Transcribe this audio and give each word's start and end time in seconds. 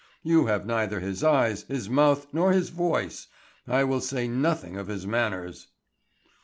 You 0.23 0.47
have 0.47 0.65
neither 0.65 0.99
his 0.99 1.23
eyes, 1.23 1.61
his 1.67 1.87
mouth, 1.87 2.25
nor 2.33 2.53
his 2.53 2.69
voice, 2.69 3.27
I 3.67 3.83
will 3.83 4.01
say 4.01 4.27
nothing 4.27 4.75
of 4.75 4.87
his 4.87 5.05
manners." 5.05 5.67